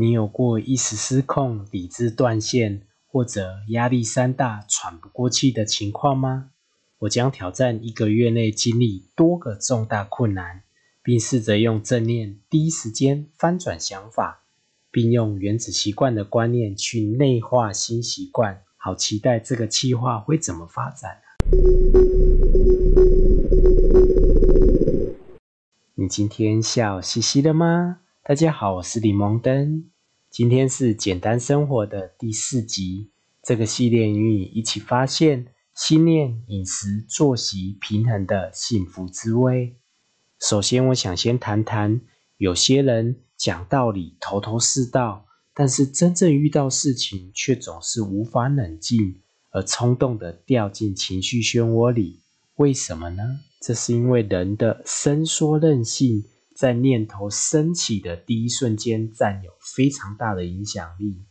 [0.00, 6.50] 你有过一时失控、理智断线，或者压力山大、喘不过气的情况吗？
[7.00, 10.62] 我将挑战一个月内经历多个重大困难，
[11.02, 14.44] 并试着用正念第一时间翻转想法，
[14.92, 18.62] 并用原子习惯的观念去内化新习惯。
[18.76, 21.18] 好期待这个计划会怎么发展
[25.96, 27.98] 你今天笑嘻嘻的吗？
[28.28, 29.86] 大家好，我是李蒙登。
[30.28, 33.08] 今天是简单生活的第四集。
[33.42, 39.76] 这个系列与你一起发现心念、饮食、作息平衡的幸福滋味。
[40.38, 42.02] 首先，我想先谈谈，
[42.36, 52.20] 有些人讲道理头头是道，但是真正遇到事情却总是无法冷静，而冲动的掉进情绪漩涡里。
[52.56, 53.40] 为什么呢？
[53.62, 56.24] 这是因为人的伸缩韧性。
[56.58, 61.22] 在念头升起的第一瞬间，占有非常大的影响力。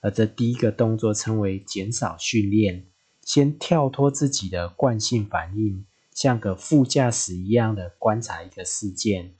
[0.00, 2.86] 而这第一个动作称为减少训练，
[3.24, 9.34] 先跳脱自己的惯性反应，像个副驾驶一样的观察一个事件。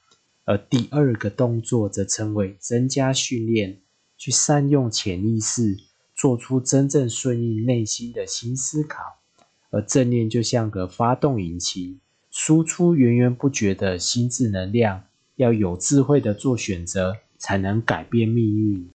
[0.46, 3.80] 而第二个动作则称为增加训练，
[4.18, 5.78] 去善用潜意识，
[6.16, 9.00] 做出真正顺应内心的新思考。
[9.70, 12.00] 而正念就像个发动引擎，
[12.32, 15.04] 输出源源不绝的心智能量。
[15.36, 18.90] 要有智慧的做选择，才能改变命运。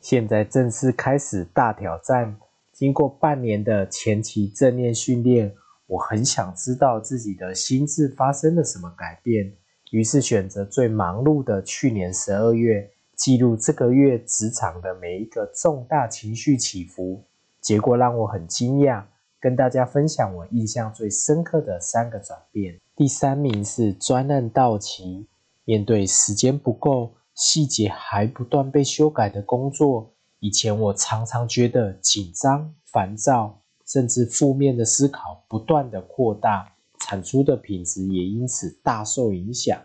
[0.00, 2.36] 现在正式开始大挑战。
[2.72, 5.54] 经过半年的前期正念训练，
[5.86, 9.52] 我很想知道自己的心智发生了什么改变。
[9.90, 17.24] 于是选择最忙碌的去年十二月，记录这个月职场的每一个重大情绪起伏。
[17.60, 19.04] 结果让我很惊讶。
[19.40, 22.80] 跟大家分享我印象最深刻的三个转变。
[22.98, 25.28] 第三名是专案到期，
[25.64, 39.80] 面对时间不够、细节还不断被修改的工作，以前我常常觉得紧张、烦躁，甚至负面的思考不断的扩大，产出的品质也因此大受影响。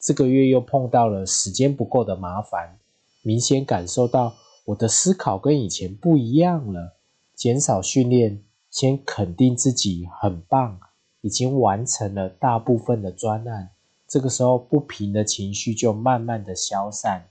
[0.00, 2.80] 这个月又碰到了时间不够的麻烦，
[3.22, 6.96] 明显感受到我的思考跟以前不一样了，
[7.36, 8.42] 减少训练。
[8.68, 10.78] 先肯定自己很棒，
[11.22, 13.70] 已经完成了大部分的专案。
[14.06, 17.28] 这个时候，不平的情绪就慢慢的消散，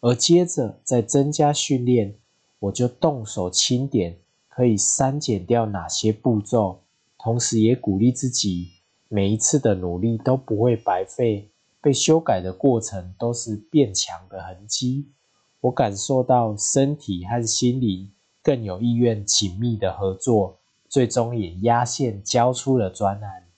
[0.00, 2.14] 而接着再增加训练，
[2.58, 4.18] 我就动手清点，
[4.48, 6.80] 可以删减掉哪些步骤，
[7.18, 8.72] 同时也鼓励自己，
[9.08, 11.50] 每一次的努力都不会白费，
[11.80, 15.08] 被修改的过程都是变强的痕迹。
[15.60, 18.12] 我感受到身体和心灵
[18.42, 20.58] 更有意愿紧密的合作。
[20.88, 23.48] 最终也压线交出了专案。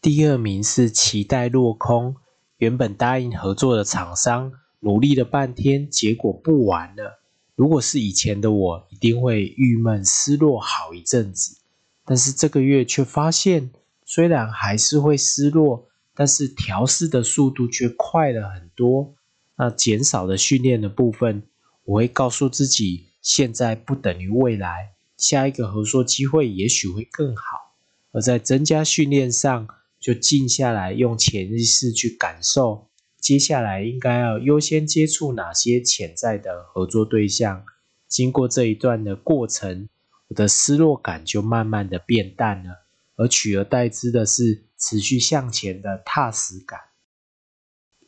[0.00, 2.16] 第二名是期待落空，
[2.56, 7.20] 原本答应合作的厂商努力了半天，结果不玩了。
[7.54, 11.58] 如果是以前的我，一定会郁闷失落好一阵子。
[12.04, 13.70] 但是这个月却发现，
[14.04, 19.14] 虽然还是会失落，但是调试的速度却快了很多。
[19.56, 21.42] 那减少的训练的部分，
[21.84, 24.92] 我会告诉自己，现在不等于未来。
[25.18, 27.74] 下一个合作机会也许会更好，
[28.12, 29.68] 而在增加训练上，
[29.98, 32.86] 就静下来，用潜意识去感受，
[33.18, 37.64] 接下来应该要优先接触哪些潜在的合作对象。
[38.06, 39.88] 经过这一段的过程，
[40.28, 42.86] 我的失落感就慢慢的变淡了，
[43.16, 46.78] 而取而代之的是持续向前的踏实感。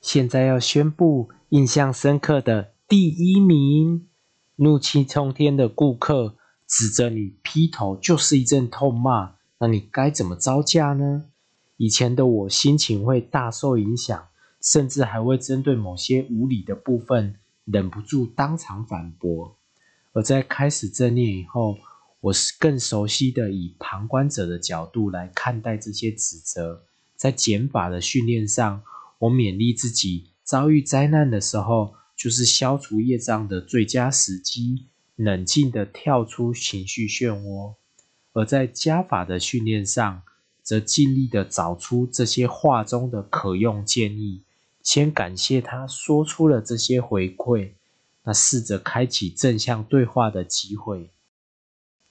[0.00, 4.06] 现在要宣布印象深刻的第一名，
[4.54, 6.37] 怒气冲天的顾客。
[6.71, 11.25] 指着你劈头就是一阵痛骂，那你该怎么招架呢？
[11.77, 14.29] 以前的我心情会大受影响，
[14.63, 19.57] 甚至还会针对某些无理的部分忍不住当场反驳。
[20.13, 21.77] 而在开始正念以后，
[22.21, 26.85] 我是更熟悉的以旁观者的角度来看待这些指责。
[27.17, 28.83] 在减法的训练上，
[29.19, 34.87] 我勉励自己，遭遇灾难的时候，就是消除业障的最佳时机。
[35.22, 37.75] 冷静的跳出情绪漩涡，
[38.33, 40.22] 而在加法的训练上，
[40.63, 44.45] 则尽力的找出这些话中的可用建议，
[44.83, 47.72] 先感谢他说出了这些回馈，
[48.25, 51.11] 那试着开启正向对话的机会。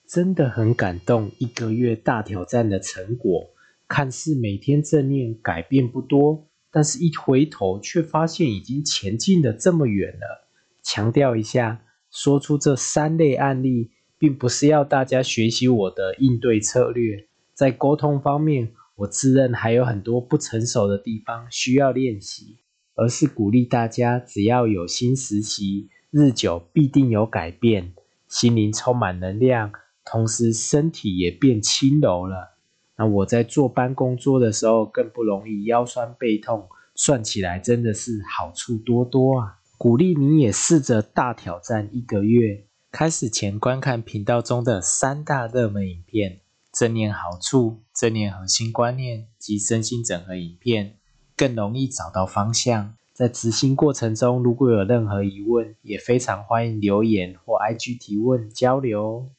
[0.07, 3.49] 真的很感动，一个月大挑战的成果，
[3.87, 10.47] 看似每天正念改变不多，但是一回头却发现已经前进的这么远了。
[10.83, 11.81] 强调一下。
[12.11, 17.27] 说出这三类案例，并不是要大家学习我的应对策略。
[17.53, 22.57] 在沟通方面，我自认还有很多不成熟的地方需要练习。
[22.95, 27.93] 而是鼓励大家只要有心实习，日久必定有改变，
[28.27, 29.71] 心灵充满能量，
[30.03, 32.57] 同时身体也变轻柔了。
[32.97, 39.58] 那我在坐班工作的时候更不容易腰酸背痛，算起来真的是好处多多啊！
[39.79, 46.41] 鼓励你也试着大挑战一个月，开始前观看频道中的三大热门影片。
[46.73, 50.97] 正念好处、正念核心观念及身心整合影片，
[51.37, 52.97] 更容易找到方向。
[53.13, 59.29] 在执行过程中，如果有任何疑问，也非常欢迎留言或 IG 提问交流。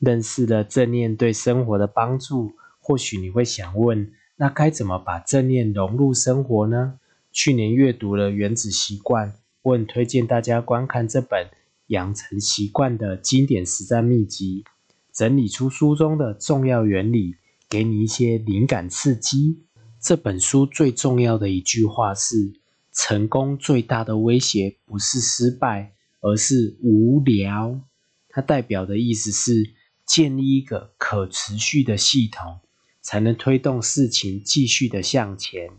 [0.00, 7.00] 认识了正念对生活的帮助，或许你会想问：那该怎么把正念融入生活呢？
[7.32, 11.48] 去年阅读了《原子习惯》，我很推荐大家观看这本。
[11.88, 14.64] 养成习惯的经典实战秘籍，
[15.12, 17.36] 整理出书中的重要原理，
[17.68, 19.62] 给你一些灵感刺激。
[20.00, 22.54] 这本书最重要的一句话是：
[22.92, 27.80] 成功最大的威胁不是失败，而是无聊。
[28.28, 29.72] 它代表的意思是，
[30.04, 32.58] 建立一个可持续的系统，
[33.06, 35.70] 才能推动事情继续的向前。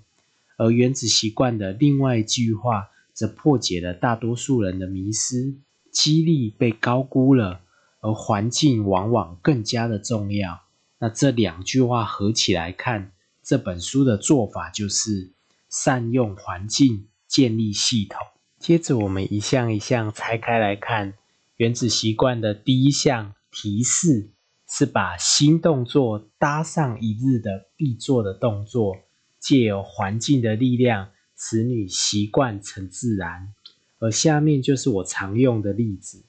[0.57, 5.57] 而原子习惯的另外一句话，则破解了大多数人的迷思。
[5.91, 7.59] 激励被高估了，
[7.99, 10.61] 而环境往往更加的重要。
[10.99, 13.11] 那这两句话合起来看，
[13.43, 15.33] 这本书的做法就是
[15.69, 18.21] 善用环境建立系统。
[18.57, 21.15] 接着我们一项一项拆开来看，
[21.57, 24.29] 原子习惯的第一项提示
[24.69, 28.97] 是把新动作搭上一日的必做的动作，
[29.39, 33.53] 借由环境的力量，使你习惯成自然。
[33.99, 36.25] 而下面就是我常用的例子，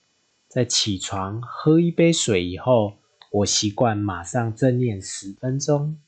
[0.47, 2.99] 在起床喝一杯水以后，
[3.31, 5.99] 我习惯马上正念十分钟。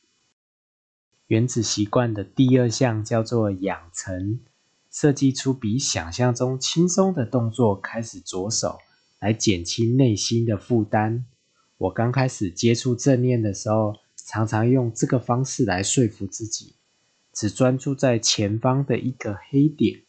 [1.26, 4.40] 原子习惯的第二项叫做养成，
[4.90, 8.78] 设计出比想象中轻松的动作开始着手，
[9.18, 11.26] 来减轻内心的负担。
[11.80, 16.74] 我刚开始接触正念的时候，常常用这个方式来说服自己，
[17.32, 20.02] 只专注在前方的一个黑点。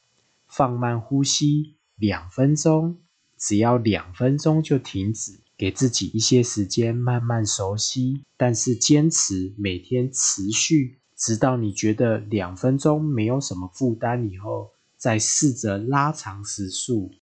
[0.50, 2.98] 放慢呼吸两分钟，
[3.38, 8.26] 只要两分钟就停止，给自己一些时间慢慢熟悉。
[8.36, 17.14] 但是坚持每天持续，直到你觉得两分钟没有什么负担以后，再试着拉长时速。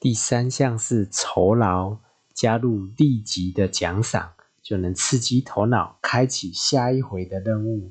[0.00, 1.98] 第三项是酬劳，
[2.40, 4.32] 加入立即的奖赏，
[4.62, 7.90] 就能刺激头脑，开启下一回的任务。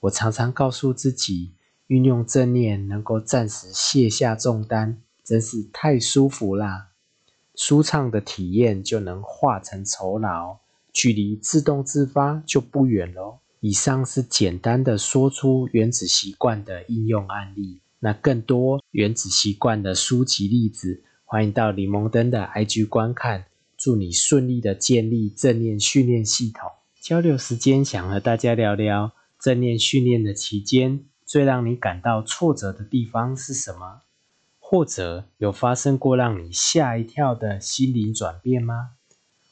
[0.00, 1.54] 我常常告诉自己。
[1.86, 6.88] 运用正念能够暂时卸下重担，真是太舒服啦！
[7.54, 10.58] 舒畅的体验就能化成酬劳，
[10.92, 13.38] 距离自动自发就不远喽。
[13.60, 23.44] 以上是简单的说出原子习惯的应用案例，那更多原子习惯的书籍例子，欢迎到李蒙登的 IG 观看。
[23.86, 26.68] 祝你顺利的建立正念训练系统。
[27.00, 31.04] 交流时间，想和大家聊聊正念训练的期间。
[31.24, 34.02] 最让你感到挫折的地方是什么？
[34.58, 38.96] 或者有发生过让你吓一跳的心灵转变吗？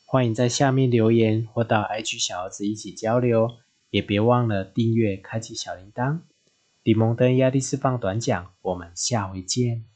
[0.04, 3.48] 欢迎在下面留言，或到 IG 小儿子一起交流。
[3.90, 6.22] 也别忘了订阅，开启小铃铛。
[6.82, 9.93] 李蒙登压力释放短讲，我们下回见。